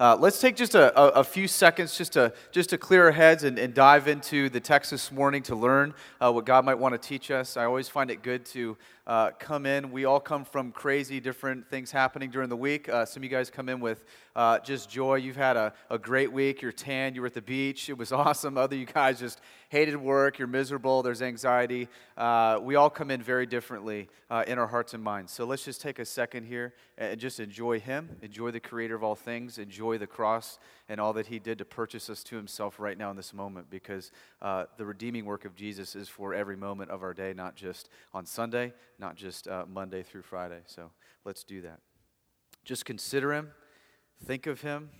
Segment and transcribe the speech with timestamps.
[0.00, 3.12] Uh, let's take just a, a, a, few seconds just to, just to clear our
[3.12, 5.92] heads and, and dive into the text this morning to learn
[6.22, 7.58] uh, what God might want to teach us.
[7.58, 8.78] I always find it good to
[9.10, 9.90] uh, come in.
[9.90, 12.88] We all come from crazy different things happening during the week.
[12.88, 14.04] Uh, some of you guys come in with
[14.36, 15.16] uh, just joy.
[15.16, 16.62] You've had a, a great week.
[16.62, 17.16] You're tan.
[17.16, 17.88] You were at the beach.
[17.88, 18.56] It was awesome.
[18.56, 20.38] Other you guys just hated work.
[20.38, 21.02] You're miserable.
[21.02, 21.88] There's anxiety.
[22.16, 25.32] Uh, we all come in very differently uh, in our hearts and minds.
[25.32, 29.02] So let's just take a second here and just enjoy Him, enjoy the Creator of
[29.02, 30.60] all things, enjoy the cross
[30.90, 33.70] and all that He did to purchase us to Himself right now in this moment
[33.70, 34.10] because
[34.42, 37.88] uh, the redeeming work of Jesus is for every moment of our day, not just
[38.12, 40.62] on Sunday, not just uh, Monday through Friday.
[40.66, 40.90] So
[41.24, 41.78] let's do that.
[42.64, 43.52] Just consider Him,
[44.26, 44.90] think of Him.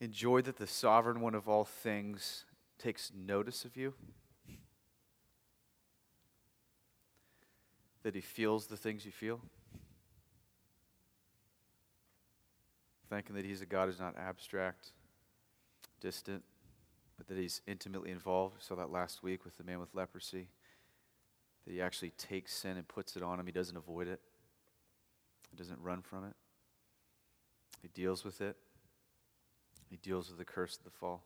[0.00, 2.44] Enjoy that the sovereign one of all things
[2.78, 3.94] takes notice of you,
[8.04, 9.40] that he feels the things you feel.
[13.12, 14.92] Thanking that he's a God who's not abstract,
[16.00, 16.42] distant,
[17.18, 18.54] but that he's intimately involved.
[18.54, 20.48] We saw that last week with the man with leprosy.
[21.66, 23.44] That he actually takes sin and puts it on him.
[23.44, 24.22] He doesn't avoid it,
[25.50, 26.32] he doesn't run from it.
[27.82, 28.56] He deals with it.
[29.90, 31.22] He deals with the curse of the fall.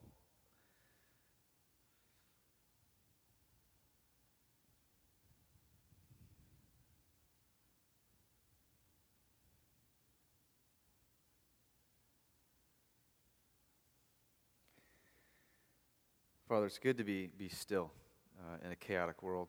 [16.48, 17.90] Father, it's good to be, be still
[18.38, 19.48] uh, in a chaotic world,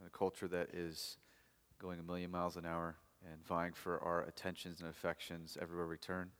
[0.00, 1.18] in a culture that is
[1.78, 2.96] going a million miles an hour
[3.30, 6.30] and vying for our attentions and affections everywhere we turn.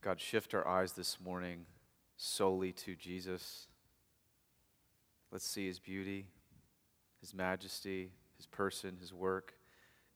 [0.00, 1.66] God, shift our eyes this morning
[2.16, 3.68] solely to Jesus.
[5.30, 6.26] Let's see his beauty,
[7.20, 9.54] his majesty, his person, his work.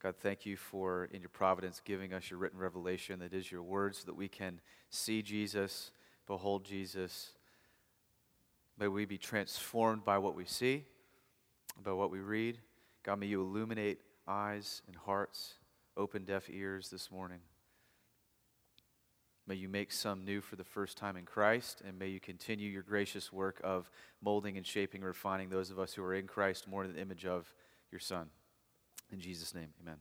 [0.02, 3.62] God, thank you for, in your providence, giving us your written revelation that is your
[3.62, 5.92] word so that we can see Jesus
[6.26, 7.30] behold Jesus.
[8.78, 10.84] May we be transformed by what we see,
[11.82, 12.58] by what we read.
[13.02, 15.54] God, may you illuminate eyes and hearts,
[15.96, 17.40] open deaf ears this morning.
[19.46, 22.70] May you make some new for the first time in Christ, and may you continue
[22.70, 23.90] your gracious work of
[24.22, 27.00] molding and shaping and refining those of us who are in Christ more in the
[27.00, 27.52] image of
[27.90, 28.30] your Son.
[29.12, 29.98] In Jesus' name, amen.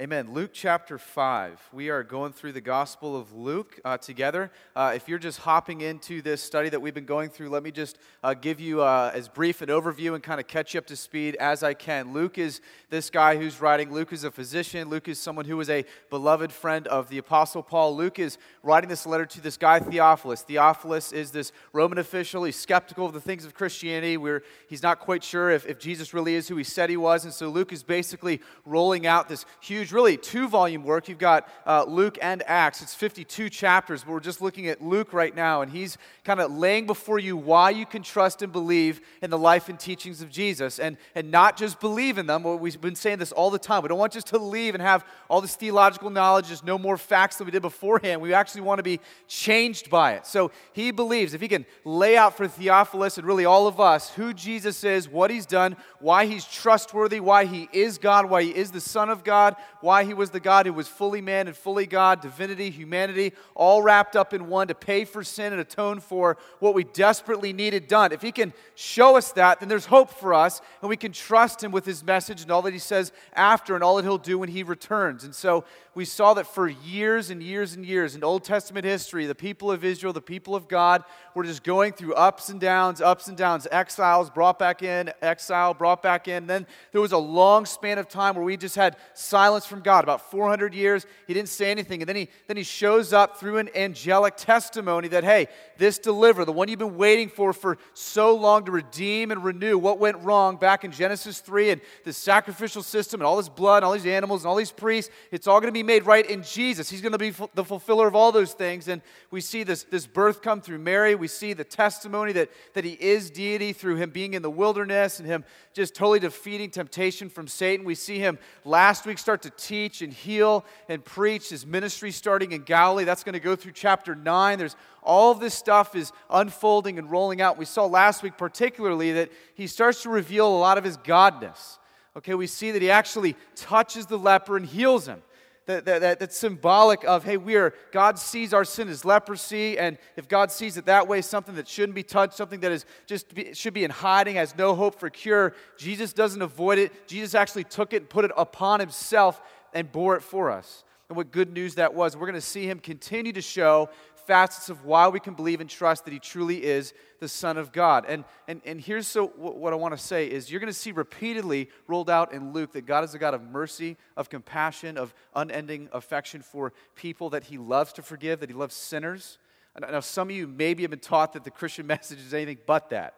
[0.00, 0.32] Amen.
[0.32, 1.68] Luke chapter 5.
[1.70, 4.50] We are going through the Gospel of Luke uh, together.
[4.74, 7.70] Uh, if you're just hopping into this study that we've been going through, let me
[7.70, 10.86] just uh, give you uh, as brief an overview and kind of catch you up
[10.86, 12.14] to speed as I can.
[12.14, 13.92] Luke is this guy who's writing.
[13.92, 14.88] Luke is a physician.
[14.88, 17.94] Luke is someone who was a beloved friend of the Apostle Paul.
[17.94, 20.40] Luke is writing this letter to this guy, Theophilus.
[20.40, 22.44] Theophilus is this Roman official.
[22.44, 24.16] He's skeptical of the things of Christianity.
[24.16, 27.24] Where he's not quite sure if, if Jesus really is who he said he was.
[27.24, 31.08] And so Luke is basically rolling out this huge huge, really two volume work.
[31.08, 32.82] You've got uh, Luke and Acts.
[32.82, 36.52] It's 52 chapters, but we're just looking at Luke right now, and he's kind of
[36.56, 40.30] laying before you why you can trust and believe in the life and teachings of
[40.30, 42.44] Jesus, and, and not just believe in them.
[42.44, 43.82] We've been saying this all the time.
[43.82, 46.96] We don't want just to leave and have all this theological knowledge, just no more
[46.96, 48.20] facts than we did beforehand.
[48.20, 50.26] We actually want to be changed by it.
[50.26, 54.10] So he believes if he can lay out for Theophilus and really all of us
[54.10, 58.50] who Jesus is, what he's done, why he's trustworthy, why he is God, why he
[58.50, 61.56] is the Son of God, why he was the God who was fully man and
[61.56, 66.00] fully God, divinity, humanity, all wrapped up in one to pay for sin and atone
[66.00, 68.12] for what we desperately needed done.
[68.12, 71.62] If he can show us that, then there's hope for us, and we can trust
[71.62, 74.38] him with his message and all that he says after and all that he'll do
[74.38, 75.24] when he returns.
[75.24, 79.26] And so we saw that for years and years and years in Old Testament history,
[79.26, 81.04] the people of Israel, the people of God,
[81.34, 85.74] were just going through ups and downs, ups and downs, exiles brought back in, exile
[85.74, 86.46] brought back in.
[86.46, 90.02] Then there was a long span of time where we just had silence from God,
[90.02, 91.04] about 400 years.
[91.26, 92.00] He didn't say anything.
[92.00, 96.46] And then he, then he shows up through an angelic testimony that, hey, this deliverer,
[96.46, 100.16] the one you've been waiting for for so long to redeem and renew what went
[100.24, 103.92] wrong back in Genesis 3 and the sacrificial system and all this blood and all
[103.92, 106.90] these animals and all these priests, it's all going to be made right in Jesus.
[106.90, 108.88] He's going to be the fulfiller of all those things.
[108.88, 111.14] And we see this, this birth come through Mary.
[111.14, 115.18] We see the testimony that, that he is deity through him being in the wilderness
[115.18, 117.84] and him just totally defeating temptation from Satan.
[117.84, 122.52] We see him last week start to teach and heal and preach his ministry starting
[122.52, 123.04] in Galilee.
[123.04, 124.58] That's going to go through chapter 9.
[124.58, 127.58] There's all of this stuff is unfolding and rolling out.
[127.58, 131.78] We saw last week, particularly, that he starts to reveal a lot of his godness.
[132.16, 135.22] Okay, we see that he actually touches the leper and heals him
[135.66, 139.78] that, that, that, that's symbolic of, hey, we are, God sees our sin as leprosy,
[139.78, 142.84] and if God sees it that way, something that shouldn't be touched, something that is
[143.06, 147.06] just be, should be in hiding, has no hope for cure, Jesus doesn't avoid it.
[147.06, 149.40] Jesus actually took it and put it upon himself
[149.72, 150.84] and bore it for us.
[151.08, 152.16] And what good news that was.
[152.16, 153.90] We're going to see him continue to show
[154.26, 157.72] facets of why we can believe and trust that he truly is the Son of
[157.72, 158.04] God.
[158.06, 160.92] And, and, and here's so what I want to say is you're going to see
[160.92, 165.14] repeatedly rolled out in Luke that God is a God of mercy, of compassion, of
[165.34, 169.38] unending affection for people, that he loves to forgive, that he loves sinners.
[169.80, 172.90] Now, some of you maybe have been taught that the Christian message is anything but
[172.90, 173.14] that.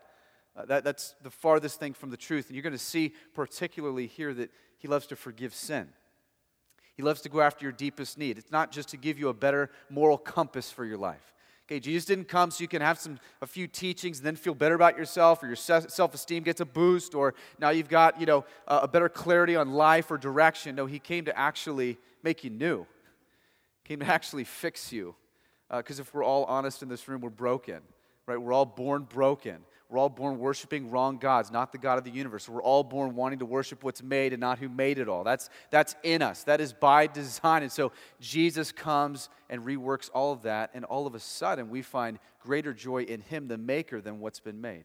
[0.57, 2.47] Uh, that that's the farthest thing from the truth.
[2.47, 5.89] And you're going to see, particularly here, that he loves to forgive sin.
[6.97, 8.39] He loves to go after your deepest need.
[8.39, 11.33] It's not just to give you a better moral compass for your life.
[11.67, 14.55] Okay, Jesus didn't come so you can have some a few teachings and then feel
[14.55, 18.45] better about yourself, or your self-esteem gets a boost, or now you've got you know
[18.69, 20.77] a better clarity on life or direction.
[20.77, 22.87] No, He came to actually make you new.
[23.83, 25.15] He came to actually fix you.
[25.75, 27.81] Because uh, if we're all honest in this room, we're broken,
[28.27, 28.37] right?
[28.37, 29.59] We're all born broken.
[29.89, 32.49] We're all born worshiping wrong gods, not the God of the universe.
[32.49, 35.25] We're all born wanting to worship what's made and not who made it all.
[35.25, 36.45] That's, that's in us.
[36.45, 37.63] That is by design.
[37.63, 41.83] And so Jesus comes and reworks all of that, and all of a sudden we
[41.83, 44.85] find greater joy in Him, the Maker, than what's been made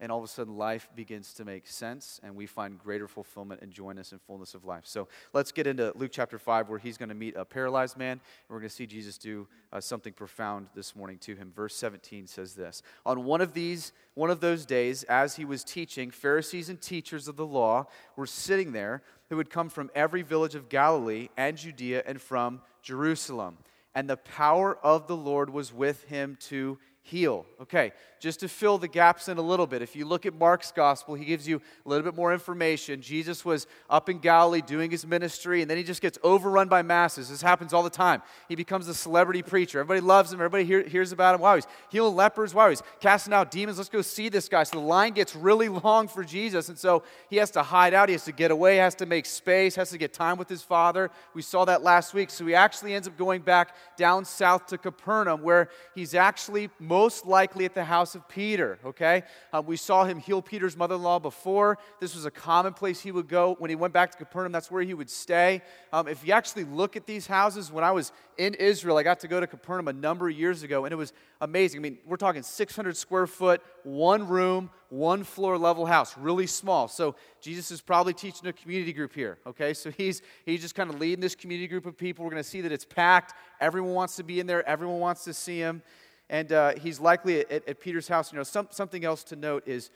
[0.00, 3.62] and all of a sudden life begins to make sense and we find greater fulfillment
[3.62, 4.82] and joyness and fullness of life.
[4.84, 8.12] So let's get into luke chapter 5 where he's going to meet a paralyzed man
[8.12, 11.52] and we're going to see jesus do uh, something profound this morning to him.
[11.54, 15.64] Verse 17 says this on one of these one of those days as he was
[15.64, 20.22] teaching pharisees and teachers of the law were sitting there who had come from every
[20.22, 23.56] village of galilee and judea and from jerusalem.
[23.94, 27.46] And the power of the lord was with him to heal.
[27.60, 27.92] Okay,
[28.26, 31.14] just to fill the gaps in a little bit, if you look at Mark's gospel,
[31.14, 33.00] he gives you a little bit more information.
[33.00, 36.82] Jesus was up in Galilee doing his ministry, and then he just gets overrun by
[36.82, 37.28] masses.
[37.28, 38.22] This happens all the time.
[38.48, 39.78] He becomes a celebrity preacher.
[39.78, 41.40] Everybody loves him, everybody hear, hears about him.
[41.40, 42.52] Wow, he's healing lepers.
[42.52, 43.78] Wow, he's casting out demons.
[43.78, 44.64] Let's go see this guy.
[44.64, 48.08] So the line gets really long for Jesus, and so he has to hide out.
[48.08, 50.64] He has to get away, has to make space, has to get time with his
[50.64, 51.12] father.
[51.32, 52.30] We saw that last week.
[52.30, 57.24] So he actually ends up going back down south to Capernaum, where he's actually most
[57.24, 59.22] likely at the house of Peter, okay?
[59.52, 61.78] Um, we saw him heal Peter's mother in law before.
[62.00, 63.54] This was a common place he would go.
[63.58, 65.62] When he went back to Capernaum, that's where he would stay.
[65.92, 69.20] Um, if you actually look at these houses, when I was in Israel, I got
[69.20, 71.80] to go to Capernaum a number of years ago, and it was amazing.
[71.80, 76.88] I mean, we're talking 600 square foot, one room, one floor level house, really small.
[76.88, 79.74] So Jesus is probably teaching a community group here, okay?
[79.74, 82.24] So he's, he's just kind of leading this community group of people.
[82.24, 83.34] We're going to see that it's packed.
[83.60, 85.82] Everyone wants to be in there, everyone wants to see him
[86.28, 88.32] and uh, he's likely at, at, Peter's house.
[88.32, 89.90] You know, some, something else to note is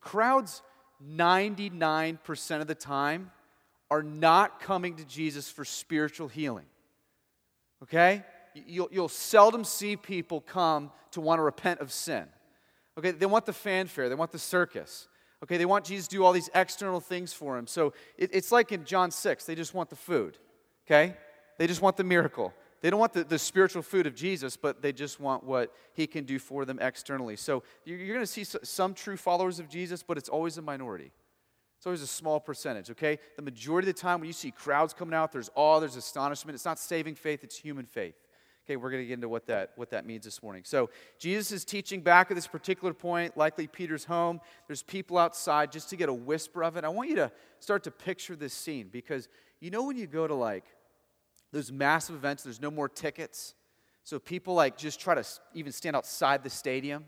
[0.00, 0.62] crowds
[1.04, 3.30] 99% of the time
[3.90, 6.64] are not coming to Jesus for spiritual healing.
[7.82, 8.22] Okay?
[8.54, 12.24] You'll, you'll seldom see people come to want to repent of sin.
[12.98, 13.10] Okay?
[13.10, 15.08] They want the fanfare, they want the circus.
[15.42, 15.58] Okay?
[15.58, 17.66] They want Jesus to do all these external things for them.
[17.66, 20.38] So it, it's like in John 6, they just want the food.
[20.86, 21.14] Okay?
[21.58, 22.54] They just want the miracle.
[22.82, 26.06] They don't want the, the spiritual food of Jesus, but they just want what he
[26.06, 27.36] can do for them externally.
[27.36, 31.12] So you're, going to see some true followers of Jesus, but it's always a minority.
[31.78, 33.18] It's always a small percentage, okay?
[33.36, 36.54] The majority of the time when you see crowds coming out, there's awe, there's astonishment.
[36.54, 38.14] It's not saving faith, it's human faith.
[38.66, 40.62] Okay, we're going to get into what that, what that means this morning.
[40.64, 40.90] So,
[41.20, 44.40] Jesus is teaching back at this particular point, likely Peter's home.
[44.66, 46.82] There's people outside just to get a whisper of it.
[46.82, 47.30] I want you to
[47.60, 49.28] start to picture this scene because
[49.60, 50.64] you know when you go to like
[51.52, 53.54] those massive events, there's no more tickets.
[54.04, 55.24] So people like just try to
[55.54, 57.06] even stand outside the stadium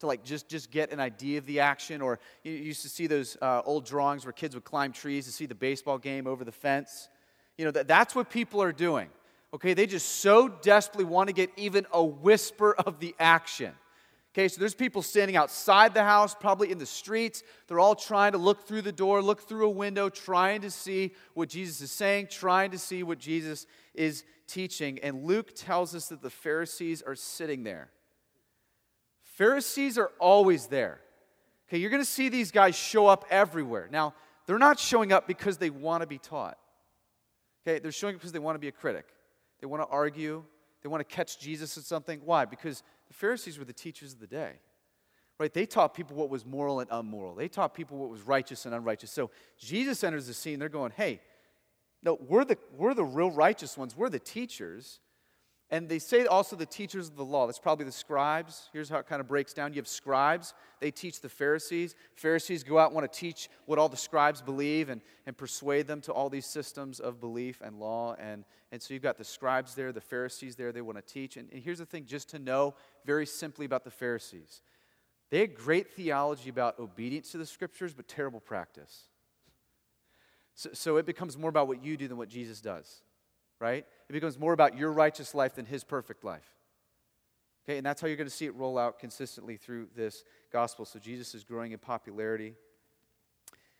[0.00, 2.00] to like just, just get an idea of the action.
[2.00, 5.32] Or you used to see those uh, old drawings where kids would climb trees to
[5.32, 7.08] see the baseball game over the fence.
[7.56, 9.08] You know, that, that's what people are doing.
[9.52, 13.72] Okay, they just so desperately want to get even a whisper of the action.
[14.34, 17.44] Okay, so there's people standing outside the house, probably in the streets.
[17.68, 21.14] They're all trying to look through the door, look through a window, trying to see
[21.34, 23.64] what Jesus is saying, trying to see what Jesus
[23.94, 24.98] is teaching.
[25.04, 27.90] And Luke tells us that the Pharisees are sitting there.
[29.22, 31.00] Pharisees are always there.
[31.68, 33.88] Okay, you're going to see these guys show up everywhere.
[33.92, 34.14] Now,
[34.46, 36.58] they're not showing up because they want to be taught.
[37.64, 39.06] Okay, they're showing up because they want to be a critic.
[39.60, 40.42] They want to argue.
[40.82, 42.20] They want to catch Jesus at something.
[42.24, 42.44] Why?
[42.44, 42.82] Because
[43.14, 44.54] the Pharisees were the teachers of the day.
[45.38, 45.52] Right?
[45.52, 47.34] They taught people what was moral and immoral.
[47.36, 49.10] They taught people what was righteous and unrighteous.
[49.10, 50.58] So Jesus enters the scene.
[50.58, 51.20] They're going, hey,
[52.02, 53.96] no, we're the, we're the real righteous ones.
[53.96, 54.98] We're the teachers.
[55.74, 57.46] And they say also the teachers of the law.
[57.46, 58.68] That's probably the scribes.
[58.72, 59.72] Here's how it kind of breaks down.
[59.72, 61.96] You have scribes, they teach the Pharisees.
[62.14, 65.88] Pharisees go out and want to teach what all the scribes believe and, and persuade
[65.88, 68.14] them to all these systems of belief and law.
[68.20, 71.36] And, and so you've got the scribes there, the Pharisees there, they want to teach.
[71.36, 74.62] And, and here's the thing just to know very simply about the Pharisees
[75.30, 79.08] they had great theology about obedience to the scriptures, but terrible practice.
[80.54, 83.02] So, so it becomes more about what you do than what Jesus does,
[83.60, 83.84] right?
[84.08, 86.54] It becomes more about your righteous life than his perfect life.
[87.64, 90.84] Okay, and that's how you're going to see it roll out consistently through this gospel.
[90.84, 92.54] So Jesus is growing in popularity.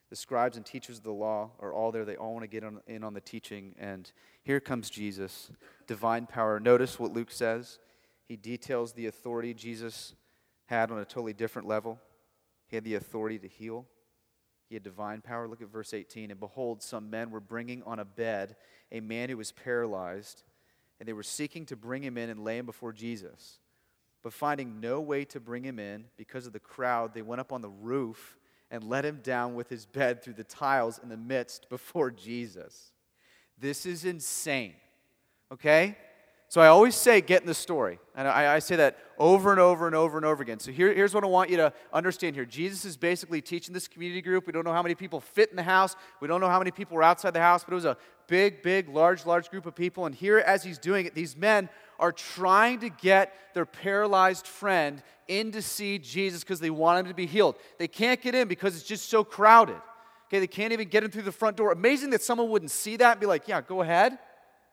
[0.08, 2.04] The scribes and teachers of the law are all there.
[2.04, 3.74] They all want to get on, in on the teaching.
[3.78, 4.10] And
[4.42, 5.50] here comes Jesus,
[5.86, 6.58] divine power.
[6.60, 7.78] Notice what Luke says.
[8.26, 10.14] He details the authority Jesus
[10.66, 11.98] had on a totally different level.
[12.68, 13.86] He had the authority to heal,
[14.68, 15.46] he had divine power.
[15.46, 16.30] Look at verse 18.
[16.30, 18.56] And behold, some men were bringing on a bed
[18.94, 20.44] a man who was paralyzed,
[20.98, 23.58] and they were seeking to bring him in and lay him before Jesus.
[24.22, 27.52] But finding no way to bring him in because of the crowd, they went up
[27.52, 28.38] on the roof
[28.70, 32.92] and let him down with his bed through the tiles in the midst before Jesus.
[33.58, 34.74] This is insane.
[35.52, 35.96] Okay?
[36.48, 37.98] So I always say, get in the story.
[38.14, 40.60] And I, I, say that over and over and over and over again.
[40.60, 43.88] So here, here's what I want you to understand here Jesus is basically teaching this
[43.88, 44.46] community group.
[44.46, 46.70] We don't know how many people fit in the house, we don't know how many
[46.70, 47.96] people were outside the house, but it was a
[48.26, 50.06] big, big, large, large group of people.
[50.06, 55.02] And here, as he's doing it, these men are trying to get their paralyzed friend
[55.28, 57.56] in to see Jesus because they want him to be healed.
[57.78, 59.80] They can't get in because it's just so crowded.
[60.28, 61.70] Okay, they can't even get in through the front door.
[61.72, 64.18] Amazing that someone wouldn't see that and be like, yeah, go ahead,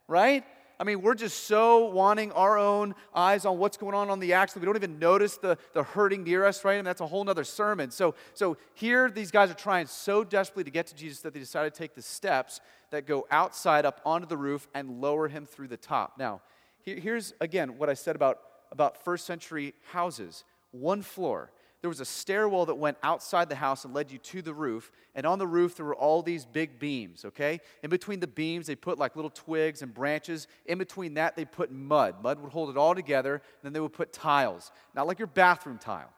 [0.08, 0.44] right?
[0.82, 4.34] I mean, we're just so wanting our own eyes on what's going on on the
[4.34, 4.62] axle.
[4.62, 6.80] We don't even notice the, the hurting near us, right?
[6.80, 7.92] And that's a whole other sermon.
[7.92, 11.40] So, so here, these guys are trying so desperately to get to Jesus that they
[11.40, 15.46] decide to take the steps that go outside up onto the roof and lower him
[15.46, 16.18] through the top.
[16.18, 16.42] Now,
[16.84, 18.40] here's again what I said about,
[18.72, 21.52] about first century houses one floor.
[21.82, 24.92] There was a stairwell that went outside the house and led you to the roof.
[25.16, 27.60] And on the roof, there were all these big beams, okay?
[27.82, 30.48] In between the beams, they put like little twigs and branches.
[30.68, 32.22] In between that, they put mud.
[32.22, 33.42] Mud would hold it all together.
[33.64, 36.14] Then they would put tiles, not like your bathroom tile,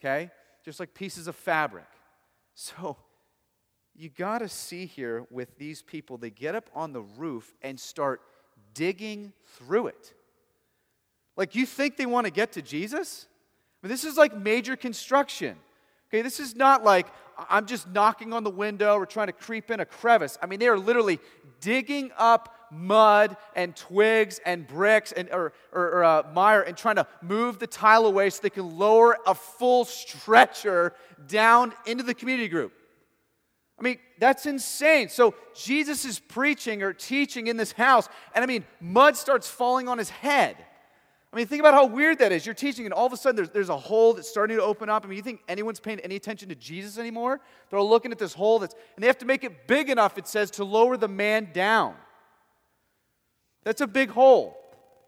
[0.00, 0.30] okay?
[0.64, 1.88] Just like pieces of fabric.
[2.54, 2.96] So,
[3.96, 7.78] you got to see here with these people, they get up on the roof and
[7.78, 8.20] start
[8.74, 10.14] digging through it.
[11.36, 13.26] Like, you think they want to get to Jesus?
[13.82, 15.56] Mean, this is like major construction.
[16.08, 17.06] Okay, this is not like
[17.48, 20.36] I'm just knocking on the window or trying to creep in a crevice.
[20.42, 21.20] I mean, they are literally
[21.60, 26.96] digging up mud and twigs and bricks and or, or, or uh, mire and trying
[26.96, 30.94] to move the tile away so they can lower a full stretcher
[31.26, 32.72] down into the community group.
[33.78, 35.08] I mean, that's insane.
[35.08, 39.88] So Jesus is preaching or teaching in this house, and I mean, mud starts falling
[39.88, 40.56] on his head.
[41.32, 42.44] I mean, think about how weird that is.
[42.44, 44.88] You're teaching, and all of a sudden there's, there's a hole that's starting to open
[44.88, 45.04] up.
[45.04, 47.40] I mean, you think anyone's paying any attention to Jesus anymore?
[47.68, 50.18] They're all looking at this hole that's, and they have to make it big enough,
[50.18, 51.94] it says, to lower the man down.
[53.62, 54.58] That's a big hole,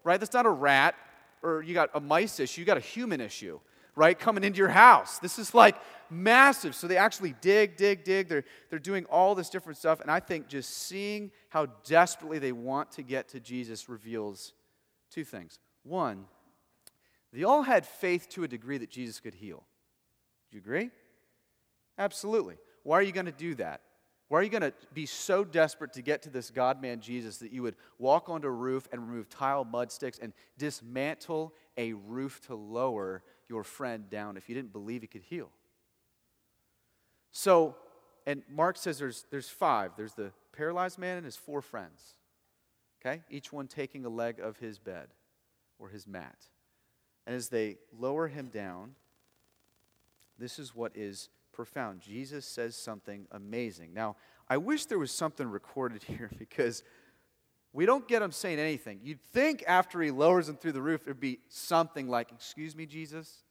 [0.05, 0.17] right?
[0.17, 0.95] That's not a rat,
[1.41, 3.59] or you got a mice issue, you got a human issue,
[3.93, 4.17] right?
[4.17, 5.19] Coming into your house.
[5.19, 5.75] This is like
[6.09, 6.73] massive.
[6.73, 8.29] So they actually dig, dig, dig.
[8.29, 9.99] They're, they're doing all this different stuff.
[9.99, 14.53] And I think just seeing how desperately they want to get to Jesus reveals
[15.11, 15.59] two things.
[15.83, 16.25] One,
[17.31, 19.63] they all had faith to a degree that Jesus could heal.
[20.51, 20.91] Do you agree?
[21.97, 22.57] Absolutely.
[22.83, 23.81] Why are you going to do that?
[24.29, 27.37] Why are you going to be so desperate to get to this God man Jesus
[27.37, 31.93] that you would walk onto a roof and remove tile mud sticks and dismantle a
[31.93, 35.49] roof to lower your friend down if you didn't believe he could heal?
[37.31, 37.75] So,
[38.25, 42.01] and Mark says there's, there's five there's the paralyzed man and his four friends,
[43.03, 43.21] okay?
[43.29, 45.07] Each one taking a leg of his bed
[45.79, 46.37] or his mat.
[47.25, 48.95] And as they lower him down,
[50.37, 52.01] this is what is profound.
[52.01, 53.93] Jesus says something amazing.
[53.93, 54.15] Now,
[54.49, 56.83] I wish there was something recorded here because
[57.71, 58.99] we don't get him saying anything.
[59.03, 62.85] You'd think after he lowers him through the roof, it'd be something like, Excuse me,
[62.85, 63.43] Jesus?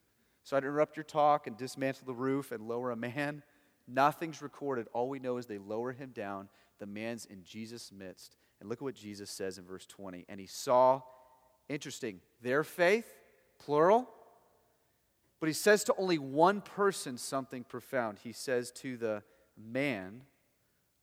[0.45, 3.43] So I'd interrupt your talk and dismantle the roof and lower a man.
[3.87, 4.89] Nothing's recorded.
[4.93, 6.49] All we know is they lower him down.
[6.79, 8.37] The man's in Jesus' midst.
[8.61, 10.25] And look at what Jesus says in verse 20.
[10.29, 11.03] And he saw
[11.73, 12.21] Interesting.
[12.43, 13.07] Their faith,
[13.59, 14.07] plural.
[15.41, 18.19] But he says to only one person something profound.
[18.23, 19.23] He says to the
[19.57, 20.21] man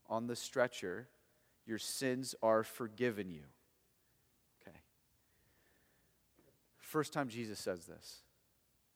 [0.07, 1.07] on the stretcher,
[1.65, 3.41] Your sins are forgiven you.
[4.61, 4.77] Okay.
[6.77, 8.19] First time Jesus says this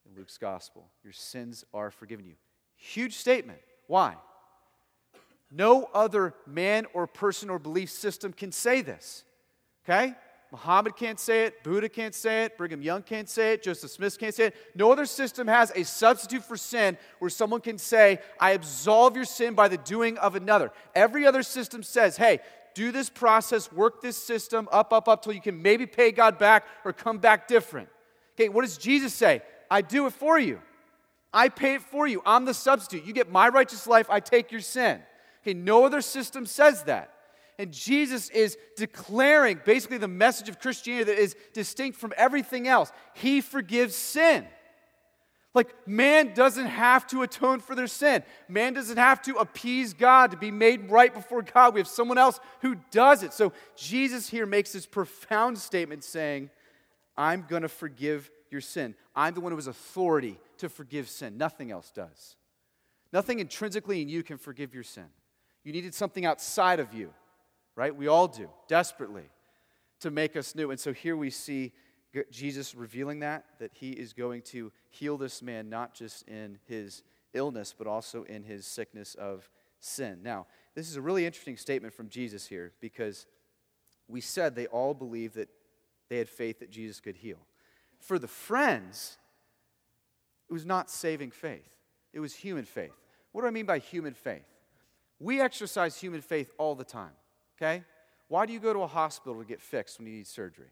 [0.07, 2.35] in Luke's gospel Your sins are forgiven you.
[2.75, 3.59] Huge statement.
[3.87, 4.15] Why?
[5.51, 9.23] No other man or person or belief system can say this.
[9.83, 10.13] Okay?
[10.53, 14.19] Muhammad can't say it, Buddha can't say it, Brigham Young can't say it, Joseph Smith
[14.19, 14.55] can't say it.
[14.75, 19.25] No other system has a substitute for sin where someone can say, I absolve your
[19.25, 20.71] sin by the doing of another.
[20.93, 22.39] Every other system says, hey,
[22.75, 26.37] do this process, work this system up, up, up till you can maybe pay God
[26.37, 27.89] back or come back different.
[28.35, 29.41] Okay, what does Jesus say?
[29.71, 30.61] I do it for you.
[31.33, 32.21] I pay it for you.
[32.27, 33.07] I'm the substitute.
[33.07, 35.01] You get my righteous life, I take your sin.
[35.41, 37.09] Okay, no other system says that.
[37.59, 42.91] And Jesus is declaring basically the message of Christianity that is distinct from everything else.
[43.13, 44.45] He forgives sin.
[45.53, 48.23] Like, man doesn't have to atone for their sin.
[48.47, 51.75] Man doesn't have to appease God to be made right before God.
[51.75, 53.33] We have someone else who does it.
[53.33, 56.49] So, Jesus here makes this profound statement saying,
[57.15, 58.95] I'm going to forgive your sin.
[59.15, 61.37] I'm the one who has authority to forgive sin.
[61.37, 62.35] Nothing else does.
[63.11, 65.05] Nothing intrinsically in you can forgive your sin.
[65.63, 67.13] You needed something outside of you,
[67.75, 67.95] right?
[67.95, 69.29] We all do, desperately,
[70.01, 70.71] to make us new.
[70.71, 71.71] And so here we see
[72.31, 77.03] Jesus revealing that, that he is going to heal this man not just in his
[77.33, 79.49] illness, but also in his sickness of
[79.79, 80.19] sin.
[80.23, 83.25] Now, this is a really interesting statement from Jesus here because
[84.07, 85.49] we said they all believed that
[86.09, 87.39] they had faith that Jesus could heal.
[87.99, 89.17] For the friends,
[90.49, 91.69] it was not saving faith,
[92.13, 92.93] it was human faith.
[93.31, 94.45] What do I mean by human faith?
[95.19, 97.13] We exercise human faith all the time,
[97.57, 97.83] okay?
[98.27, 100.71] Why do you go to a hospital to get fixed when you need surgery?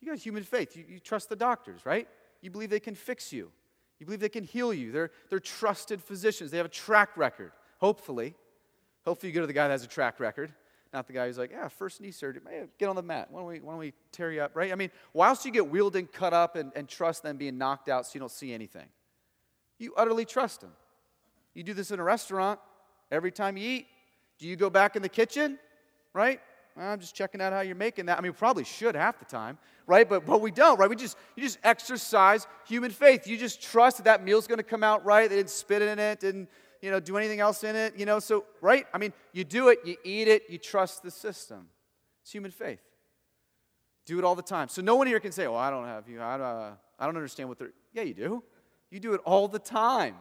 [0.00, 0.76] You got human faith.
[0.76, 2.08] You, you trust the doctors, right?
[2.40, 3.50] You believe they can fix you.
[3.98, 4.92] You believe they can heal you.
[4.92, 6.50] They're, they're trusted physicians.
[6.50, 8.34] They have a track record, hopefully.
[9.04, 10.52] Hopefully, you go to the guy that has a track record,
[10.92, 12.42] not the guy who's like, yeah, first knee surgery,
[12.78, 13.28] get on the mat.
[13.30, 14.72] Why don't, we, why don't we tear you up, right?
[14.72, 17.36] I mean, why else do you get wheeled and cut up, and, and trust them
[17.36, 18.86] being knocked out so you don't see anything?
[19.78, 20.72] You utterly trust them.
[21.52, 22.60] You do this in a restaurant
[23.10, 23.86] every time you eat.
[24.38, 25.58] Do you go back in the kitchen,
[26.14, 26.40] right?
[26.76, 28.18] I'm just checking out how you're making that.
[28.18, 30.08] I mean, we probably should half the time, right?
[30.08, 30.90] But, but we don't, right?
[30.90, 33.28] We just, you just exercise human faith.
[33.28, 35.30] You just trust that that meal's going to come out right.
[35.30, 36.48] They didn't spit in it, didn't,
[36.80, 38.18] you know, do anything else in it, you know?
[38.18, 38.86] So, right?
[38.92, 41.68] I mean, you do it, you eat it, you trust the system.
[42.22, 42.80] It's human faith.
[44.06, 44.68] Do it all the time.
[44.68, 46.20] So no one here can say, well, I don't have you.
[46.20, 48.42] I, uh, I don't understand what they're, yeah, you do.
[48.90, 50.16] You do it all the time.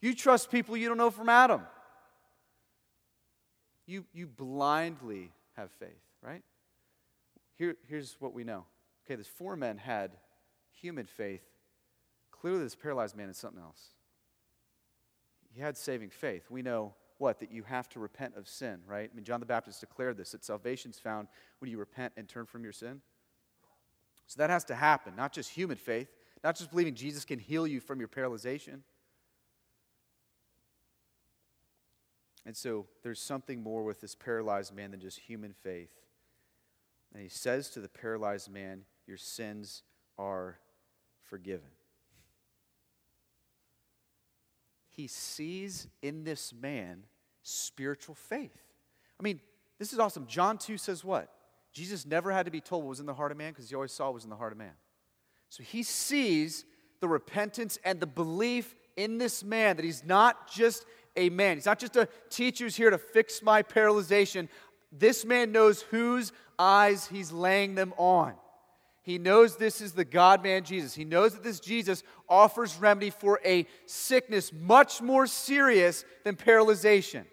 [0.00, 1.62] You trust people you don't know from Adam.
[3.90, 5.88] You, you blindly have faith,
[6.22, 6.44] right?
[7.58, 8.64] Here, here's what we know.
[9.04, 10.12] Okay, these four men had
[10.70, 11.42] human faith.
[12.30, 13.82] Clearly, this paralyzed man is something else.
[15.52, 16.44] He had saving faith.
[16.48, 17.40] We know what?
[17.40, 19.10] That you have to repent of sin, right?
[19.12, 21.26] I mean, John the Baptist declared this that salvation's found
[21.58, 23.00] when you repent and turn from your sin.
[24.28, 26.06] So that has to happen, not just human faith,
[26.44, 28.82] not just believing Jesus can heal you from your paralyzation.
[32.46, 35.92] And so there's something more with this paralyzed man than just human faith.
[37.12, 39.82] And he says to the paralyzed man, Your sins
[40.18, 40.58] are
[41.22, 41.70] forgiven.
[44.88, 47.04] He sees in this man
[47.42, 48.56] spiritual faith.
[49.18, 49.40] I mean,
[49.78, 50.26] this is awesome.
[50.26, 51.30] John 2 says what?
[51.72, 53.74] Jesus never had to be told what was in the heart of man because he
[53.74, 54.72] always saw what was in the heart of man.
[55.48, 56.64] So he sees
[57.00, 60.84] the repentance and the belief in this man that he's not just
[61.16, 61.56] a man.
[61.56, 64.48] He's not just a teacher who's here to fix my paralyzation.
[64.92, 68.34] This man knows whose eyes he's laying them on.
[69.02, 70.94] He knows this is the God man Jesus.
[70.94, 77.24] He knows that this Jesus offers remedy for a sickness much more serious than paralyzation.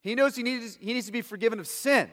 [0.00, 2.08] He knows he needs, he needs to be forgiven of sin.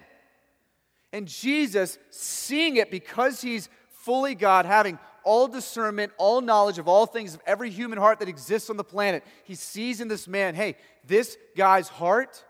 [1.11, 7.05] And Jesus, seeing it because he's fully God, having all discernment, all knowledge of all
[7.05, 9.23] things of every human heart that exists on the planet.
[9.43, 12.43] He sees in this man, hey, this guy's heart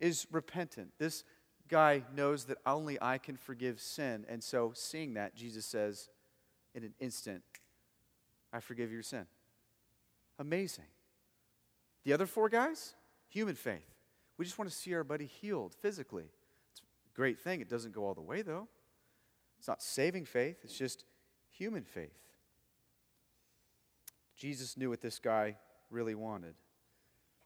[0.00, 0.92] is repentant.
[0.98, 1.24] This
[1.68, 4.24] guy knows that only I can forgive sin.
[4.28, 6.08] And so, seeing that, Jesus says,
[6.74, 7.42] in an instant,
[8.52, 9.26] I forgive your sin.
[10.38, 10.84] Amazing.
[12.04, 12.94] The other four guys,
[13.28, 13.94] human faith.
[14.38, 16.30] We just want to see our buddy healed physically.
[16.72, 17.60] It's a great thing.
[17.60, 18.68] It doesn't go all the way, though.
[19.58, 21.04] It's not saving faith, it's just
[21.56, 22.10] human faith.
[24.36, 25.56] Jesus knew what this guy
[25.90, 26.54] really wanted.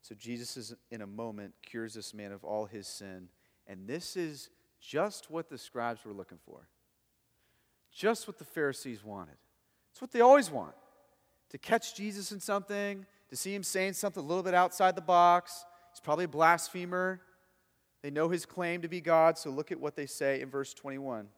[0.03, 3.29] So Jesus is in a moment cures this man of all his sin,
[3.67, 6.69] and this is just what the scribes were looking for.
[7.93, 9.37] Just what the Pharisees wanted.
[9.93, 10.75] It's what they always want.
[11.51, 15.03] To catch Jesus in something, to see him saying something a little bit outside the
[15.03, 15.65] box.
[15.93, 17.21] He's probably a blasphemer.
[18.03, 20.73] They know his claim to be God, so look at what they say in verse
[20.73, 21.29] 21,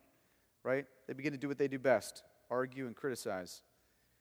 [0.62, 0.86] right?
[1.08, 2.22] They begin to do what they do best
[2.52, 3.62] argue, and criticize.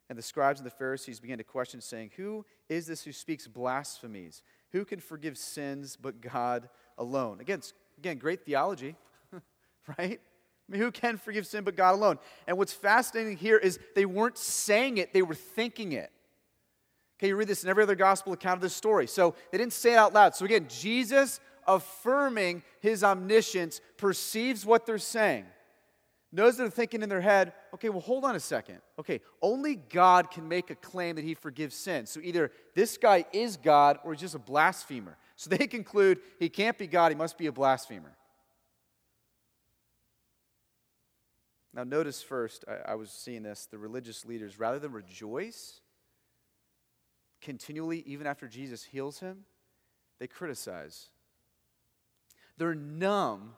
[0.09, 3.47] And the scribes and the Pharisees began to question, saying, Who is this who speaks
[3.47, 4.41] blasphemies?
[4.71, 7.39] Who can forgive sins but God alone?
[7.41, 7.61] Again,
[7.97, 8.95] again great theology,
[9.99, 10.19] right?
[10.19, 12.17] I mean, who can forgive sin but God alone?
[12.47, 16.11] And what's fascinating here is they weren't saying it, they were thinking it.
[17.19, 19.05] Okay, you read this in every other gospel account of this story.
[19.05, 20.35] So they didn't say it out loud.
[20.35, 25.45] So again, Jesus affirming his omniscience perceives what they're saying
[26.31, 28.79] knows they're thinking in their head, okay, well, hold on a second.
[28.97, 32.05] Okay, only God can make a claim that he forgives sin.
[32.05, 35.17] So either this guy is God or he's just a blasphemer.
[35.35, 38.15] So they conclude he can't be God, he must be a blasphemer.
[41.73, 45.79] Now, notice first, I, I, was seeing this, the religious leaders, rather than rejoice
[47.41, 49.45] continually, even after Jesus heals him,
[50.19, 51.07] they criticize.
[52.57, 53.55] They're numb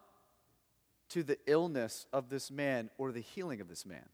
[1.14, 4.08] to the illness of this man or the healing of this man.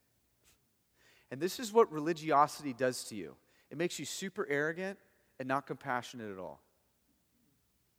[1.31, 3.35] And this is what religiosity does to you
[3.71, 4.97] it makes you super arrogant
[5.39, 6.59] and not compassionate at all.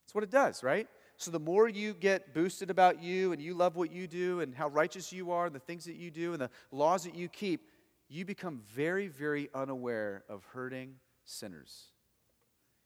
[0.02, 0.88] That's what it does, right?
[1.16, 4.52] So the more you get boosted about you and you love what you do and
[4.52, 7.28] how righteous you are and the things that you do and the laws that you
[7.28, 7.68] keep,
[8.08, 11.92] you become very, very unaware of hurting sinners.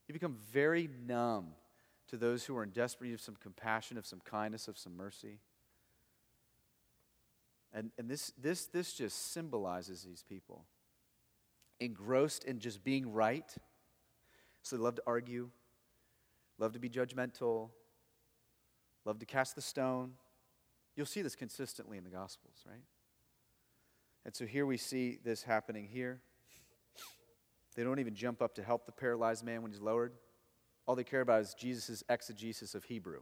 [0.07, 1.55] You become very numb
[2.09, 4.94] to those who are in desperate need of some compassion, of some kindness, of some
[4.94, 5.38] mercy.
[7.75, 10.65] And, and this, this, this just symbolizes these people
[11.81, 13.53] engrossed in just being right.
[14.63, 15.51] So they love to argue,
[16.59, 17.71] love to be judgmental,
[19.05, 20.13] love to cast the stone.
[20.97, 22.85] You'll see this consistently in the Gospels, right?
[24.25, 26.21] And so here we see this happening here.
[27.75, 30.13] They don't even jump up to help the paralyzed man when he's lowered.
[30.87, 33.21] All they care about is Jesus' exegesis of Hebrew.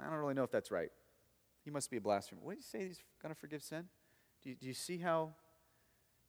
[0.00, 0.90] I don't really know if that's right.
[1.68, 2.40] He must be a blasphemer.
[2.42, 3.84] What do you say he's going to forgive sin?
[4.42, 5.34] Do you, do you see how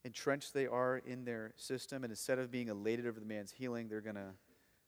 [0.04, 2.04] entrenched they are in their system?
[2.04, 4.34] And instead of being elated over the man's healing, they're going to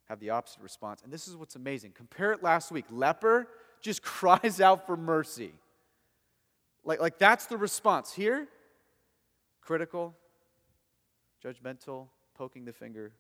[0.09, 1.03] have the opposite response.
[1.03, 1.93] And this is what's amazing.
[1.93, 2.83] Compare it last week.
[2.91, 3.47] Leper
[3.79, 5.53] just cries out for mercy.
[6.83, 8.11] Like, like that's the response.
[8.11, 8.49] Here,
[9.61, 10.13] critical,
[11.41, 13.13] judgmental, poking the finger.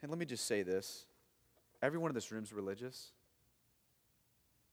[0.00, 1.06] And let me just say this
[1.82, 3.10] everyone in this room is religious.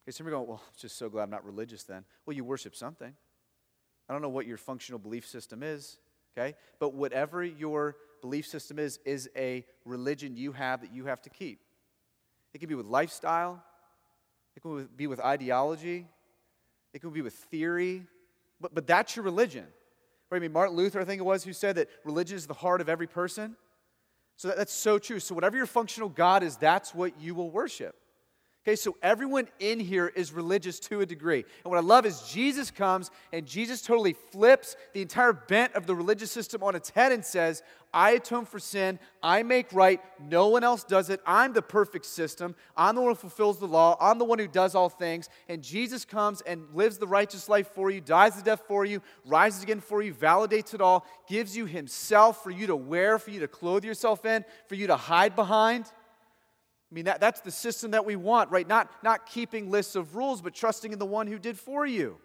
[0.05, 2.05] Okay, some of you go, well, I'm just so glad I'm not religious then.
[2.25, 3.11] Well, you worship something.
[4.07, 5.97] I don't know what your functional belief system is,
[6.37, 6.55] okay?
[6.79, 11.31] But whatever your belief system is, is a religion you have that you have to
[11.31, 11.59] keep.
[12.53, 13.63] It can be with lifestyle,
[14.55, 16.07] it can be with ideology,
[16.93, 18.03] it can be with theory,
[18.61, 19.65] but, but that's your religion.
[20.29, 20.37] Right?
[20.37, 22.79] I mean, Martin Luther, I think it was, who said that religion is the heart
[22.79, 23.55] of every person.
[24.37, 25.19] So that, that's so true.
[25.19, 27.95] So, whatever your functional God is, that's what you will worship.
[28.65, 31.45] Okay, so everyone in here is religious to a degree.
[31.63, 35.85] And what I love is Jesus comes and Jesus totally flips the entire bent of
[35.85, 37.61] the religious system on its head and says,
[37.93, 41.21] I atone for sin, I make right, no one else does it.
[41.27, 42.55] I'm the perfect system.
[42.75, 45.29] I'm the one who fulfills the law, I'm the one who does all things.
[45.47, 48.99] And Jesus comes and lives the righteous life for you, dies the death for you,
[49.25, 53.29] rises again for you, validates it all, gives you Himself for you to wear, for
[53.29, 55.85] you to clothe yourself in, for you to hide behind.
[56.95, 58.65] I mean, that, that's the system that we want, right?
[58.65, 62.19] Not, not keeping lists of rules, but trusting in the one who did for you,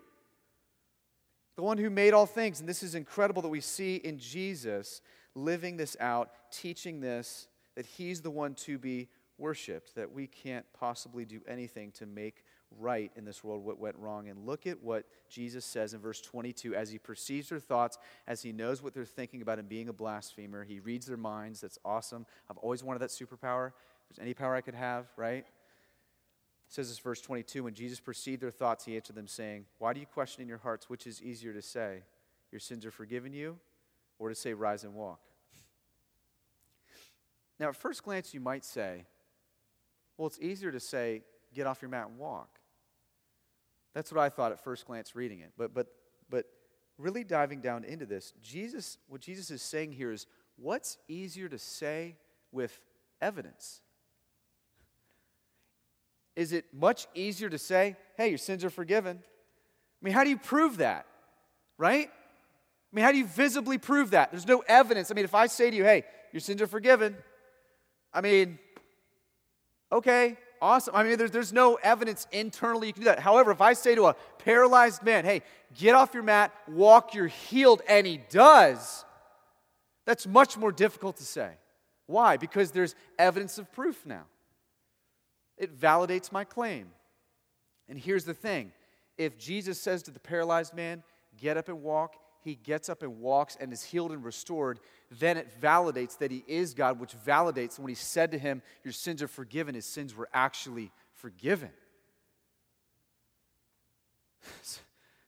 [1.56, 2.61] the one who made all things.
[2.61, 5.00] And this is incredible that we see in Jesus
[5.35, 10.64] living this out, teaching this, that he's the one to be worshiped, that we can't
[10.72, 12.44] possibly do anything to make
[12.78, 14.28] right in this world what went wrong.
[14.28, 18.40] And look at what Jesus says in verse 22 as he perceives their thoughts, as
[18.40, 20.62] he knows what they're thinking about him being a blasphemer.
[20.62, 21.61] He reads their minds.
[21.61, 22.24] That's awesome.
[22.48, 23.72] I've always wanted that superpower
[24.10, 25.46] there's any power I could have, right?
[25.46, 29.92] It says this verse 22 when Jesus perceived their thoughts, he answered them, saying, Why
[29.92, 32.02] do you question in your hearts which is easier to say,
[32.50, 33.58] Your sins are forgiven you,
[34.18, 35.20] or to say, Rise and walk?
[37.60, 39.04] Now, at first glance, you might say,
[40.16, 41.22] Well, it's easier to say,
[41.54, 42.58] Get off your mat and walk.
[43.94, 45.52] That's what I thought at first glance reading it.
[45.56, 45.88] But, but,
[46.28, 46.46] but
[46.98, 51.58] really diving down into this, Jesus, what Jesus is saying here is, What's easier to
[51.58, 52.16] say
[52.52, 52.80] with
[53.20, 53.82] evidence?
[56.40, 59.18] Is it much easier to say, hey, your sins are forgiven?
[59.20, 61.05] I mean, how do you prove that?
[61.76, 62.09] Right?
[62.11, 64.31] I mean, how do you visibly prove that?
[64.31, 65.11] There's no evidence.
[65.11, 67.14] I mean, if I say to you, hey, your sins are forgiven,
[68.14, 68.59] I mean,
[69.92, 70.96] okay, awesome.
[70.96, 73.18] I mean, there's, there's no evidence internally you can do that.
[73.18, 75.42] However, if I say to a paralyzed man, hey,
[75.79, 79.05] get off your mat, walk, you're healed, and he does,
[80.07, 81.50] that's much more difficult to say.
[82.07, 82.38] Why?
[82.38, 84.24] Because there's evidence of proof now
[85.60, 86.88] it validates my claim.
[87.88, 88.72] And here's the thing
[89.18, 91.04] if Jesus says to the paralyzed man,
[91.38, 95.36] Get up and walk, he gets up and walks and is healed and restored, then
[95.36, 99.22] it validates that he is God, which validates when he said to him, Your sins
[99.22, 101.70] are forgiven, his sins were actually forgiven.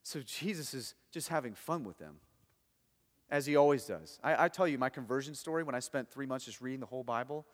[0.04, 2.16] So Jesus is just having fun with them,
[3.30, 4.18] as he always does.
[4.22, 6.86] I, I tell you my conversion story when I spent three months just reading the
[6.86, 7.46] whole Bible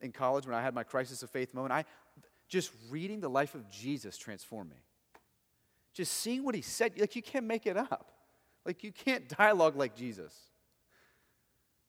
[0.00, 1.72] in college when I had my crisis of faith moment.
[1.72, 1.84] I,
[2.50, 4.76] just reading the life of Jesus transformed me.
[5.94, 8.12] Just seeing what he said, like you can't make it up.
[8.66, 10.34] Like you can't dialogue like Jesus.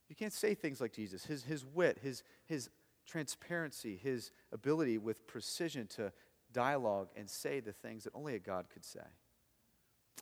[0.08, 1.26] You can't say things like Jesus.
[1.26, 2.70] His, his wit, his, his
[3.08, 6.14] transparency, his ability with precision to
[6.54, 9.00] dialogue and say the things that only a God could say.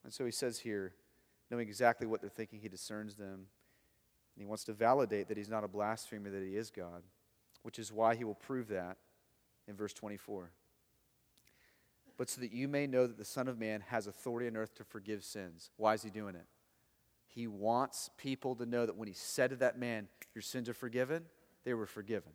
[0.03, 0.93] And so he says here,
[1.51, 3.47] knowing exactly what they're thinking, he discerns them.
[4.35, 7.03] And he wants to validate that he's not a blasphemer, that he is God,
[7.63, 8.97] which is why he will prove that
[9.69, 10.51] in verse 24.
[12.17, 14.75] But so that you may know that the Son of Man has authority on earth
[14.75, 15.69] to forgive sins.
[15.77, 16.47] Why is he doing it?
[17.27, 20.73] He wants people to know that when he said to that man, Your sins are
[20.73, 21.23] forgiven,
[21.63, 22.31] they were forgiven.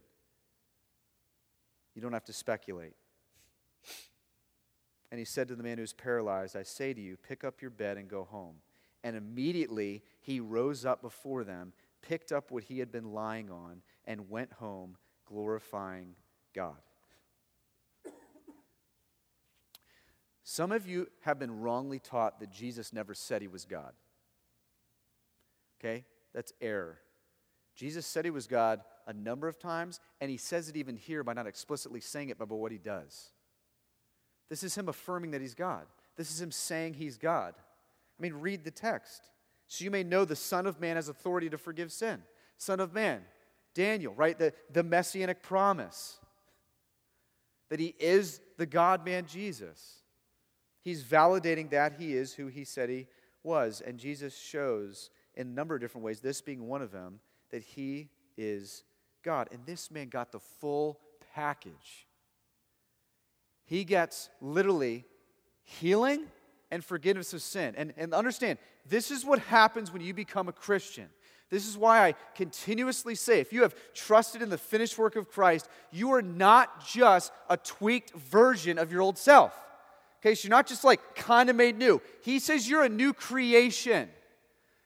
[1.95, 2.95] You don't have to speculate.
[5.11, 7.63] And he said to the man who was paralyzed, I say to you, pick up
[7.63, 8.57] your bed and go home.
[9.05, 13.83] And immediately he rose up before them, picked up what he had been lying on,
[14.07, 16.17] and went home, glorifying
[16.53, 16.79] God.
[20.45, 23.93] Some of you have been wrongly taught that Jesus never said he was God.
[25.81, 26.05] Okay?
[26.35, 26.99] That's error.
[27.75, 31.25] Jesus said he was God a number of times, and he says it even here
[31.25, 33.31] by not explicitly saying it, but by what he does.
[34.51, 35.87] This is him affirming that he's God.
[36.17, 37.55] This is him saying he's God.
[37.57, 39.31] I mean, read the text.
[39.67, 42.23] So you may know the Son of Man has authority to forgive sin.
[42.59, 43.23] Son of Man,
[43.75, 44.39] Daniel, right?
[44.39, 46.19] The, the messianic promise
[47.71, 50.04] that he is the God man Jesus.
[50.85, 53.07] He's validating that he is who he said he
[53.43, 53.81] was.
[53.81, 57.21] And Jesus shows in a number of different ways, this being one of them,
[57.51, 58.85] that he is
[59.23, 59.49] God.
[59.51, 61.01] And this man got the full
[61.35, 62.07] package.
[63.65, 65.07] He gets literally
[65.65, 66.27] healing
[66.71, 67.75] and forgiveness of sin.
[67.79, 71.09] And, and understand, this is what happens when you become a Christian.
[71.49, 75.31] This is why I continuously say if you have trusted in the finished work of
[75.31, 79.64] Christ, you are not just a tweaked version of your old self.
[80.25, 82.01] Okay, so you're not just like kind of made new.
[82.23, 84.09] He says you're a new creation.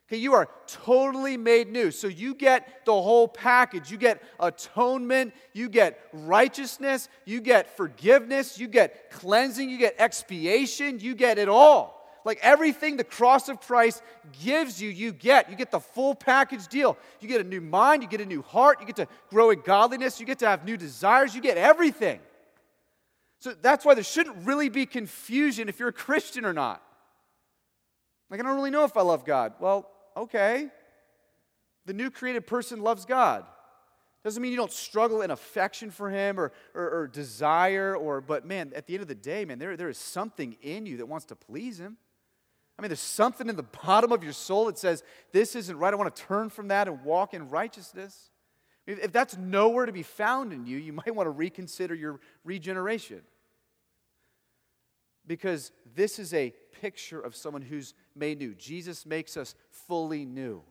[0.09, 1.92] Okay, you are totally made new.
[1.92, 3.88] So you get the whole package.
[3.88, 10.98] You get atonement, you get righteousness, you get forgiveness, you get cleansing, you get expiation,
[10.98, 12.11] you get it all.
[12.24, 14.03] Like everything the cross of Christ
[14.42, 15.48] gives you, you get.
[15.48, 16.98] You get the full package deal.
[17.20, 19.61] You get a new mind, you get a new heart, you get to grow in
[19.61, 22.18] godliness, you get to have new desires, you get everything.
[23.38, 26.83] So that's why there shouldn't really be confusion if you're a Christian or not.
[28.31, 29.55] Like, I don't really know if I love God.
[29.61, 30.68] Well, Okay.
[31.87, 33.44] The new created person loves God.
[34.24, 38.44] Doesn't mean you don't struggle in affection for him or, or, or, desire, or, but
[38.44, 41.07] man, at the end of the day, man, there, there is something in you that
[41.07, 41.96] wants to please him.
[42.77, 45.94] I mean, there's something in the bottom of your soul that says, This isn't right.
[45.94, 48.31] I want to turn from that and walk in righteousness.
[48.88, 53.20] If, that's nowhere to be found in you, you might want to reconsider your regeneration.
[55.27, 58.55] Because this is a picture of someone who's made new.
[58.55, 60.62] Jesus makes us fully new.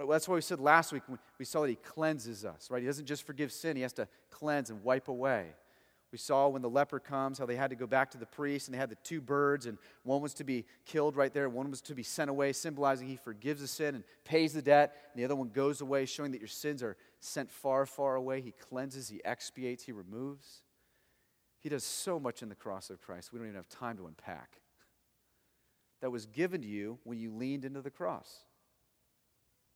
[0.00, 0.08] Right?
[0.08, 1.04] Well, that's why we said last week
[1.38, 2.82] we saw that he cleanses us, right?
[2.82, 5.54] He doesn't just forgive sin, he has to cleanse and wipe away.
[6.12, 8.66] We saw when the leper comes how they had to go back to the priest
[8.66, 11.70] and they had the two birds, and one was to be killed right there, one
[11.70, 15.20] was to be sent away, symbolizing he forgives the sin and pays the debt, and
[15.20, 18.40] the other one goes away, showing that your sins are sent far, far away.
[18.40, 20.62] He cleanses, he expiates, he removes.
[21.58, 24.06] He does so much in the cross of Christ, we don't even have time to
[24.06, 24.60] unpack
[26.00, 28.44] that was given to you when you leaned into the cross,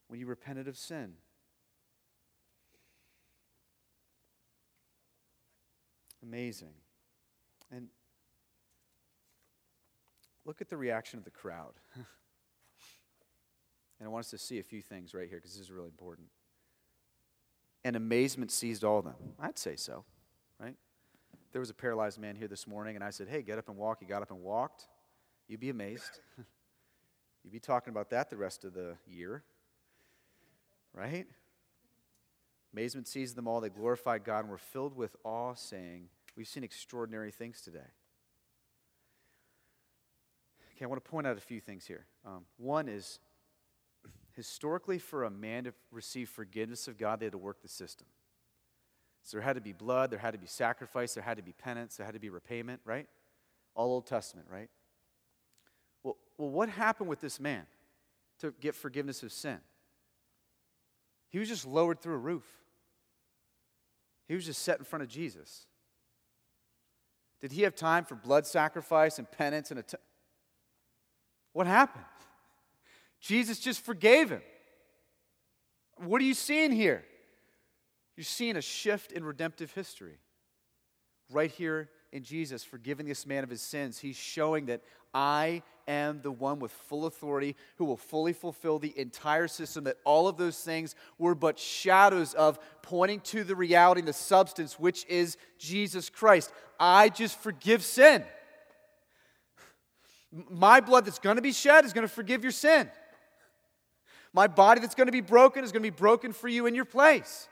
[0.07, 1.13] when you repented of sin.
[6.23, 6.73] Amazing.
[7.71, 7.89] And
[10.43, 11.73] look at the reaction of the crowd.
[11.95, 12.05] and
[14.03, 16.27] I want us to see a few things right here because this is really important.
[17.85, 19.13] And amazement seized all of them.
[19.39, 20.03] I'd say so,
[20.59, 20.75] right?
[21.51, 23.77] There was a paralyzed man here this morning, and I said, Hey, get up and
[23.77, 23.99] walk.
[23.99, 24.87] He got up and walked.
[25.47, 26.19] You'd be amazed.
[27.43, 29.43] You'd be talking about that the rest of the year.
[30.93, 31.27] Right?
[32.73, 33.61] Amazement seized them all.
[33.61, 37.91] They glorified God and were filled with awe, saying, We've seen extraordinary things today.
[40.75, 42.07] Okay, I want to point out a few things here.
[42.25, 43.19] Um, one is,
[44.35, 48.07] historically, for a man to receive forgiveness of God, they had to work the system.
[49.23, 51.51] So there had to be blood, there had to be sacrifice, there had to be
[51.51, 53.07] penance, there had to be repayment, right?
[53.73, 54.69] All Old Testament, right?
[56.03, 57.65] well, well what happened with this man
[58.39, 59.57] to get forgiveness of sin?
[61.29, 62.45] He was just lowered through a roof.
[64.27, 65.65] He was just set in front of Jesus.
[67.41, 70.01] Did he have time for blood sacrifice and penance and att-
[71.53, 72.05] what happened?
[73.25, 74.43] Jesus just forgave him.
[75.97, 77.03] What are you seeing here?
[78.15, 80.19] You're seeing a shift in redemptive history.
[81.31, 86.21] Right here in Jesus, forgiving this man of his sins, he's showing that I am
[86.21, 90.37] the one with full authority who will fully fulfill the entire system, that all of
[90.37, 95.35] those things were but shadows of pointing to the reality and the substance, which is
[95.57, 96.53] Jesus Christ.
[96.79, 98.23] I just forgive sin.
[100.31, 102.87] My blood that's going to be shed is going to forgive your sin.
[104.35, 106.75] My body that's going to be broken is going to be broken for you in
[106.75, 107.47] your place.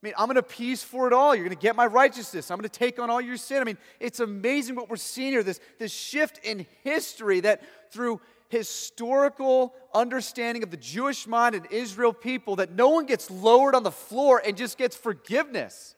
[0.00, 1.34] I mean, I'm going to appease for it all.
[1.34, 2.48] You're going to get my righteousness.
[2.48, 3.60] I'm going to take on all your sin.
[3.60, 8.20] I mean, it's amazing what we're seeing here this, this shift in history that through
[8.50, 13.82] historical understanding of the Jewish mind and Israel people, that no one gets lowered on
[13.82, 15.96] the floor and just gets forgiveness.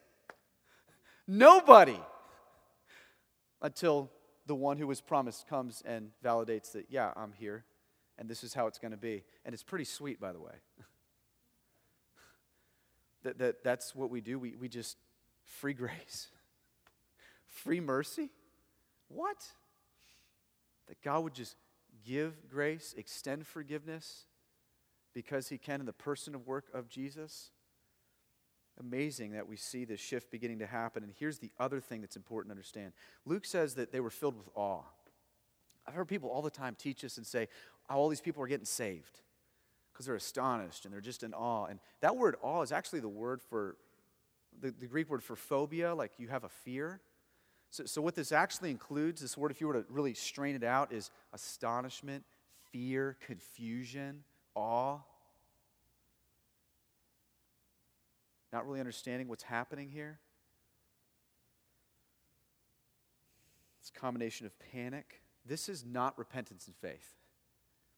[1.26, 2.00] Nobody.
[3.60, 4.10] Until
[4.46, 7.66] the one who was promised comes and validates that, yeah, I'm here,
[8.18, 9.22] and this is how it's going to be.
[9.44, 10.54] And it's pretty sweet, by the way.
[13.22, 14.38] that, that that's what we do.
[14.38, 14.96] We, we just
[15.44, 16.28] free grace,
[17.46, 18.30] free mercy.
[19.08, 19.36] What?
[20.88, 21.56] That God would just
[22.04, 24.24] give grace, extend forgiveness
[25.14, 27.50] because He can in the person of work of Jesus.
[28.80, 31.02] Amazing that we see this shift beginning to happen.
[31.02, 32.92] And here's the other thing that's important to understand
[33.24, 34.82] Luke says that they were filled with awe.
[35.86, 37.48] I've heard people all the time teach us and say,
[37.88, 39.20] oh, all these people are getting saved
[39.92, 41.66] because they're astonished and they're just in awe.
[41.66, 43.76] And that word awe is actually the word for,
[44.60, 47.00] the, the Greek word for phobia, like you have a fear.
[47.70, 50.64] So, so, what this actually includes, this word, if you were to really strain it
[50.64, 52.24] out, is astonishment,
[52.72, 54.22] fear, confusion,
[54.54, 54.98] awe.
[58.52, 60.18] Not really understanding what's happening here.
[63.80, 65.22] It's a combination of panic.
[65.44, 67.17] This is not repentance and faith.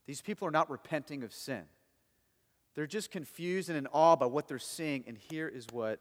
[0.06, 1.62] These people are not repenting of sin.
[2.74, 5.04] They're just confused and in awe by what they're seeing.
[5.06, 6.00] And here is what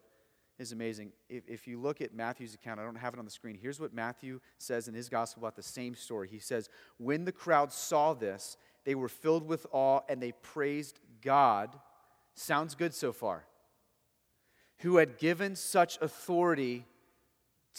[0.60, 1.12] is amazing.
[1.30, 3.58] If, if you look at Matthew's account, I don't have it on the screen.
[3.60, 6.28] Here's what Matthew says in his gospel about the same story.
[6.30, 11.00] He says, When the crowd saw this, they were filled with awe and they praised
[11.22, 11.78] God.
[12.36, 13.46] Sounds good so far.
[14.80, 16.86] Who had given such authority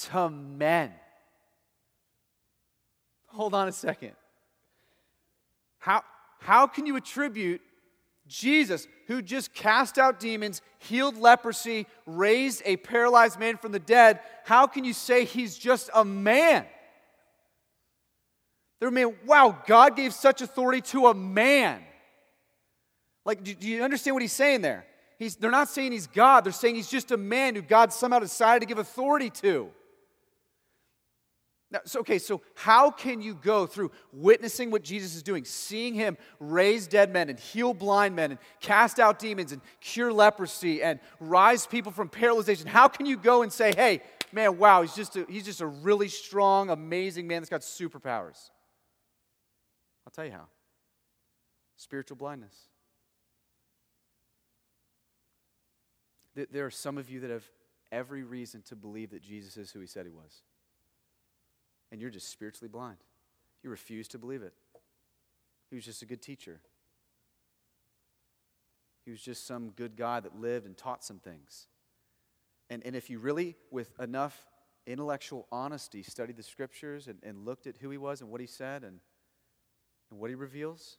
[0.09, 0.93] to men.
[3.29, 4.13] Hold on a second.
[5.81, 6.03] How,
[6.39, 7.61] how can you attribute
[8.31, 14.21] Jesus, who just cast out demons, healed leprosy, raised a paralyzed man from the dead,
[14.45, 16.65] how can you say he's just a man?
[18.79, 21.83] They're man, wow, God gave such authority to a man.
[23.25, 24.87] Like, do, do you understand what he's saying there?
[25.19, 28.21] He's, they're not saying he's God, they're saying he's just a man who God somehow
[28.21, 29.71] decided to give authority to.
[31.73, 35.95] Now, so, okay, so how can you go through witnessing what Jesus is doing, seeing
[35.95, 40.83] him raise dead men and heal blind men and cast out demons and cure leprosy
[40.83, 42.67] and rise people from paralyzation?
[42.67, 44.03] How can you go and say, hey,
[44.33, 48.51] man, wow, he's just a, he's just a really strong, amazing man that's got superpowers?
[50.05, 50.49] I'll tell you how
[51.77, 52.55] spiritual blindness.
[56.35, 57.45] There are some of you that have
[57.93, 60.43] every reason to believe that Jesus is who he said he was
[61.91, 62.99] and you're just spiritually blind.
[63.63, 64.55] You refuse to believe it.
[65.69, 66.61] He was just a good teacher.
[69.05, 71.67] He was just some good guy that lived and taught some things.
[72.69, 74.47] And, and if you really, with enough
[74.87, 78.47] intellectual honesty, studied the scriptures and, and looked at who he was and what he
[78.47, 79.01] said and,
[80.11, 80.99] and what he reveals,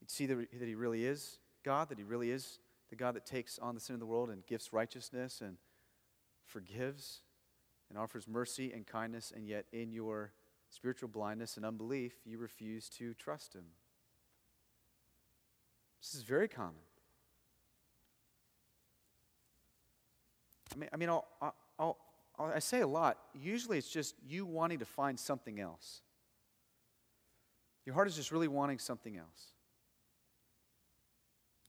[0.00, 2.58] you'd see that, that he really is God, that he really is
[2.90, 5.56] the God that takes on the sin of the world and gives righteousness and
[6.44, 7.22] forgives
[7.92, 10.32] and offers mercy and kindness, and yet in your
[10.70, 13.64] spiritual blindness and unbelief, you refuse to trust Him.
[16.00, 16.80] This is very common.
[20.74, 21.28] I mean, I mean, I'll,
[21.78, 21.98] I'll,
[22.38, 23.18] I'll, i say a lot.
[23.34, 26.00] Usually, it's just you wanting to find something else.
[27.84, 29.48] Your heart is just really wanting something else.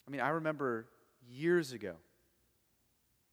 [0.08, 0.88] I mean, I remember
[1.30, 1.96] years ago,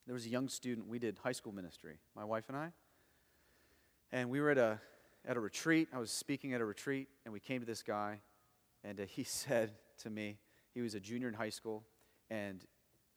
[0.07, 2.73] there was a young student, we did high school ministry, my wife and I.
[4.13, 4.81] And we were at a,
[5.25, 5.89] at a retreat.
[5.93, 8.21] I was speaking at a retreat, and we came to this guy,
[8.83, 10.39] and uh, he said to me,
[10.75, 11.85] he was a junior in high school,
[12.31, 12.65] and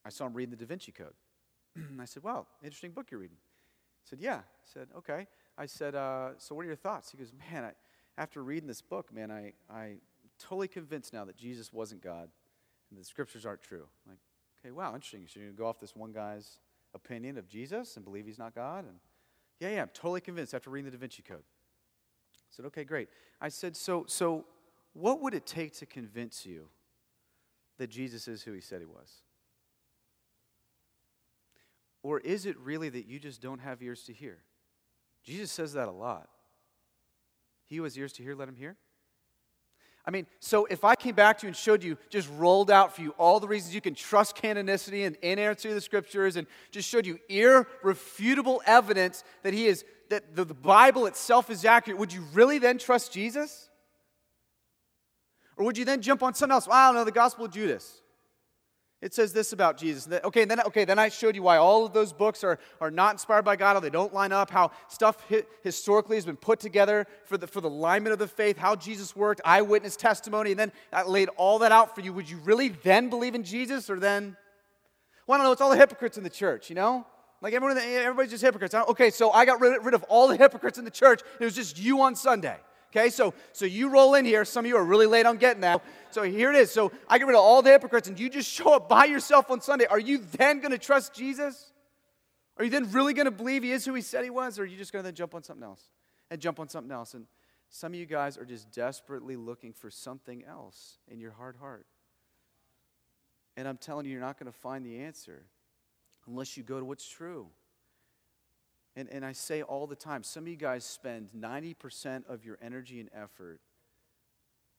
[0.05, 1.13] I saw him reading the Da Vinci Code.
[1.99, 3.37] I said, Wow, interesting book you're reading.
[4.03, 4.37] He said, Yeah.
[4.37, 5.27] I said, Okay.
[5.57, 7.11] I said, uh, So what are your thoughts?
[7.11, 7.71] He goes, Man, I,
[8.21, 9.95] after reading this book, man, I, I
[10.39, 12.29] totally convinced now that Jesus wasn't God
[12.89, 13.85] and the scriptures aren't true.
[14.05, 14.19] I'm like,
[14.59, 15.25] okay, wow, interesting.
[15.27, 16.59] So you're going to go off this one guy's
[16.93, 18.85] opinion of Jesus and believe he's not God?
[18.85, 18.97] And
[19.59, 21.37] yeah, yeah, I'm totally convinced after reading the Da Vinci Code.
[21.37, 23.09] I said, okay, great.
[23.41, 24.45] I said, so, so
[24.93, 26.67] what would it take to convince you
[27.77, 29.21] that Jesus is who he said he was?
[32.03, 34.39] Or is it really that you just don't have ears to hear?
[35.23, 36.29] Jesus says that a lot.
[37.65, 38.75] He who has ears to hear, let him hear.
[40.05, 42.93] I mean, so if I came back to you and showed you, just rolled out
[42.93, 46.45] for you all the reasons you can trust canonicity and inerrancy of the scriptures, and
[46.71, 52.13] just showed you irrefutable evidence that he is that the Bible itself is accurate, would
[52.13, 53.69] you really then trust Jesus?
[55.57, 56.67] Or would you then jump on something else?
[56.67, 58.02] Well, I don't know, the Gospel of Judas.
[59.03, 60.07] It says this about Jesus.
[60.23, 63.15] Okay, then, okay, then I showed you why all of those books are, are not
[63.15, 65.17] inspired by God, how they don't line up, how stuff
[65.61, 69.13] historically has been put together for the, for the alignment of the faith, how Jesus
[69.13, 72.13] worked, eyewitness testimony, and then I laid all that out for you.
[72.13, 74.37] Would you really then believe in Jesus, or then?
[75.27, 77.05] Well, I don't know, it's all the hypocrites in the church, you know?
[77.41, 78.73] Like everyone, everybody's just hypocrites.
[78.73, 81.19] Okay, so I got rid, rid of all the hypocrites in the church.
[81.41, 82.55] It was just you on Sunday.
[82.95, 84.45] Okay, so so you roll in here.
[84.45, 85.83] Some of you are really late on getting that.
[86.11, 86.69] So here it is.
[86.69, 89.49] So I get rid of all the hypocrites, and you just show up by yourself
[89.49, 89.85] on Sunday.
[89.85, 91.71] Are you then going to trust Jesus?
[92.57, 94.63] Are you then really going to believe he is who he said he was, or
[94.63, 95.89] are you just going to then jump on something else
[96.29, 97.15] and jump on something else?
[97.15, 97.25] And
[97.69, 101.87] some of you guys are just desperately looking for something else in your hard heart.
[103.57, 105.45] And I'm telling you, you're not going to find the answer
[106.27, 107.47] unless you go to what's true.
[108.95, 112.57] And, and I say all the time some of you guys spend 90% of your
[112.61, 113.59] energy and effort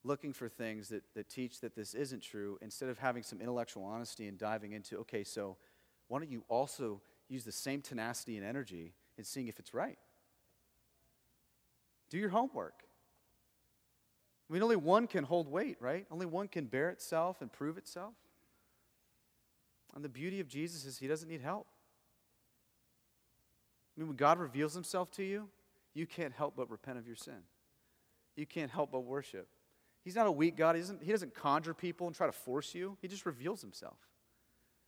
[0.03, 3.83] looking for things that, that teach that this isn't true instead of having some intellectual
[3.83, 5.57] honesty and diving into, okay, so
[6.07, 9.97] why don't you also use the same tenacity and energy in seeing if it's right?
[12.09, 12.83] Do your homework.
[14.47, 16.05] I mean, only one can hold weight, right?
[16.11, 18.13] Only one can bear itself and prove itself.
[19.95, 21.67] And the beauty of Jesus is he doesn't need help.
[23.95, 25.47] I mean, when God reveals himself to you,
[25.93, 27.43] you can't help but repent of your sin.
[28.35, 29.47] You can't help but worship.
[30.03, 30.75] He's not a weak God.
[30.75, 33.97] He doesn't, he doesn't conjure people and try to force you, He just reveals Himself.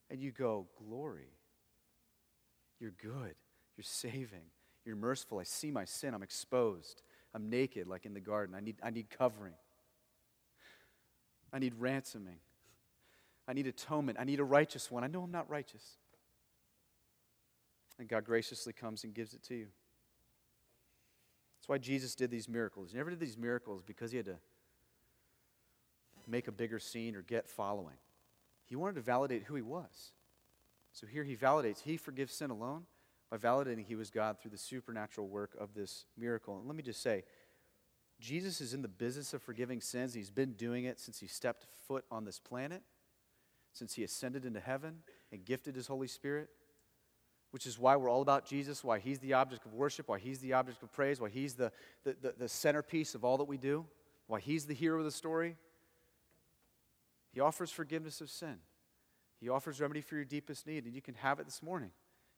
[0.10, 1.30] And you go, Glory.
[2.80, 3.34] You're good.
[3.76, 4.52] You're saving.
[4.86, 5.40] You're merciful.
[5.40, 6.14] I see my sin.
[6.14, 7.02] I'm exposed.
[7.34, 8.56] I'm naked, like in the garden.
[8.56, 9.54] I need, I need covering.
[11.52, 12.38] I need ransoming.
[13.48, 14.18] I need atonement.
[14.20, 15.04] I need a righteous one.
[15.04, 15.98] I know I'm not righteous.
[18.00, 19.68] And God graciously comes and gives it to you.
[21.58, 22.92] That's why Jesus did these miracles.
[22.92, 24.38] He never did these miracles because he had to
[26.28, 27.96] make a bigger scene or get following.
[28.66, 30.12] He wanted to validate who he was.
[30.92, 32.86] So here he validates, he forgives sin alone
[33.30, 36.58] by validating he was God through the supernatural work of this miracle.
[36.58, 37.24] And let me just say,
[38.20, 40.14] Jesus is in the business of forgiving sins.
[40.14, 42.82] He's been doing it since he stepped foot on this planet,
[43.74, 45.00] since he ascended into heaven
[45.32, 46.50] and gifted his Holy Spirit
[47.52, 50.40] which is why we're all about Jesus, why he's the object of worship, why he's
[50.40, 51.72] the object of praise, why he's the,
[52.04, 53.86] the, the, the, centerpiece of all that we do,
[54.28, 55.56] why he's the hero of the story.
[57.32, 58.58] He offers forgiveness of sin.
[59.40, 61.92] He offers remedy for your deepest need, and you can have it this morning.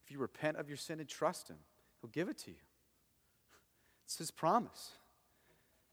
[0.04, 1.56] If you repent of your sin and trust him,
[2.00, 2.56] he'll give it to you.
[4.04, 4.90] It's his promise.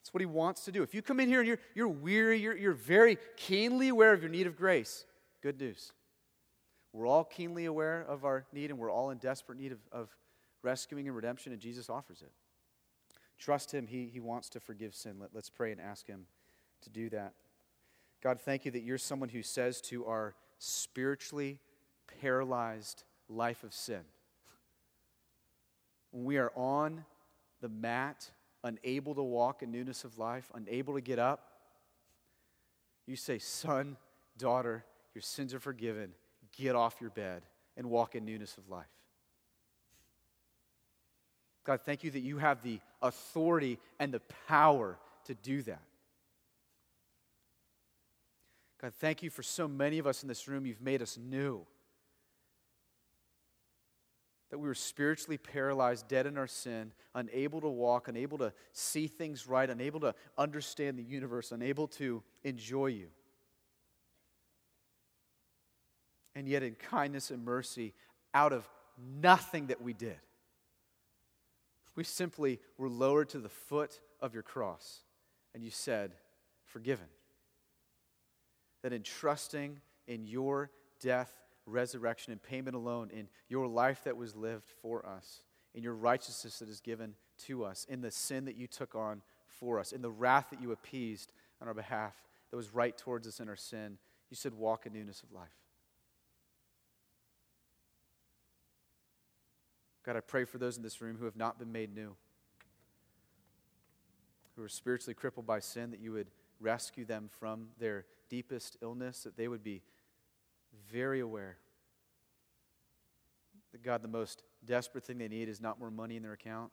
[0.01, 0.83] It's what he wants to do.
[0.83, 4.21] If you come in here and you're, you're weary, you're, you're very keenly aware of
[4.21, 5.05] your need of grace,
[5.41, 5.91] good news.
[6.97, 10.09] We're all keenly aware of our need, and we're all in desperate need of, of
[10.63, 12.31] rescuing and redemption, and Jesus offers it.
[13.37, 13.85] Trust Him.
[13.85, 15.17] He, he wants to forgive sin.
[15.19, 16.25] Let, let's pray and ask Him
[16.81, 17.33] to do that.
[18.23, 21.59] God, thank you that you're someone who says to our spiritually
[22.19, 24.01] paralyzed life of sin,
[26.09, 27.05] when we are on
[27.61, 28.31] the mat,
[28.63, 31.43] unable to walk in newness of life, unable to get up,
[33.05, 33.97] you say, Son,
[34.35, 34.83] daughter,
[35.13, 36.13] your sins are forgiven
[36.57, 37.43] get off your bed
[37.75, 38.85] and walk in newness of life.
[41.63, 45.81] God, thank you that you have the authority and the power to do that.
[48.81, 50.65] God, thank you for so many of us in this room.
[50.65, 51.65] You've made us new.
[54.49, 59.07] That we were spiritually paralyzed, dead in our sin, unable to walk, unable to see
[59.07, 63.07] things right, unable to understand the universe, unable to enjoy you.
[66.37, 67.95] And yet in kindness and mercy,
[68.31, 68.69] out of
[69.19, 70.19] nothing that we did,
[71.95, 74.99] we simply were lowered to the foot of your cross,
[75.55, 76.11] and you said,
[76.63, 77.07] Forgiven.
[78.83, 80.69] That in trusting in your
[81.01, 81.33] death,
[81.65, 85.41] resurrection, and payment alone, in your life that was lived for us,
[85.73, 87.15] in your righteousness that is given
[87.45, 90.61] to us, in the sin that you took on for us, in the wrath that
[90.61, 92.13] you appeased on our behalf
[92.51, 93.97] that was right towards us in our sin,
[94.29, 95.49] you said, Walk in newness of life.
[100.07, 102.15] God, I pray for those in this room who have not been made new,
[104.55, 106.31] who are spiritually crippled by sin, that you would
[106.61, 109.81] rescue them from their deepest illness, that they would be
[110.89, 111.57] very aware
[113.73, 116.71] that, God, the most desperate thing they need is not more money in their account,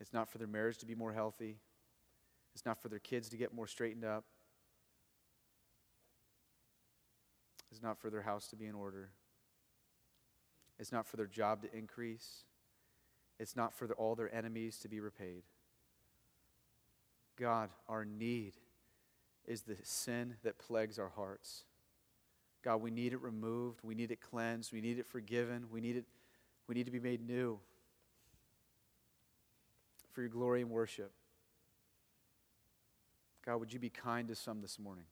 [0.00, 1.58] it's not for their marriage to be more healthy.
[2.54, 4.24] It's not for their kids to get more straightened up.
[7.70, 9.10] It's not for their house to be in order.
[10.78, 12.44] It's not for their job to increase.
[13.38, 15.42] It's not for the, all their enemies to be repaid.
[17.38, 18.54] God, our need
[19.46, 21.64] is the sin that plagues our hearts.
[22.62, 23.80] God, we need it removed.
[23.82, 24.72] We need it cleansed.
[24.72, 25.66] We need it forgiven.
[25.70, 26.04] We need it
[26.68, 27.60] we need to be made new
[30.12, 31.12] for your glory and worship.
[33.44, 35.04] God, would you be kind to some this morning?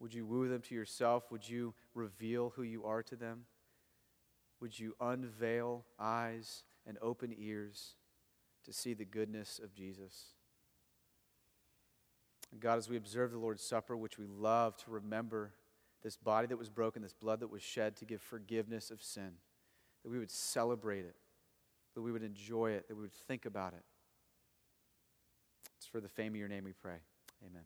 [0.00, 1.30] Would you woo them to yourself?
[1.30, 3.44] Would you reveal who you are to them?
[4.60, 7.94] Would you unveil eyes and open ears
[8.64, 10.34] to see the goodness of Jesus?
[12.58, 15.52] God, as we observe the Lord's Supper, which we love to remember
[16.02, 19.32] this body that was broken, this blood that was shed to give forgiveness of sin,
[20.02, 21.16] that we would celebrate it,
[21.94, 23.84] that we would enjoy it, that we would think about it.
[25.76, 26.98] It's for the fame of your name we pray.
[27.44, 27.64] Amen.